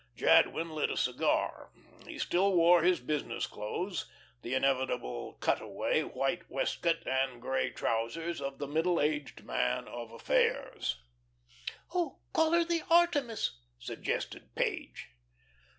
[0.15, 1.69] Jadwin lit a cigar;
[2.07, 4.09] he still wore his business clothes
[4.41, 11.03] the inevitable "cutaway," white waistcoat, and grey trousers of the middle aged man of affairs.
[11.93, 15.09] "Oh, call her the 'Artemis,'" suggested Page.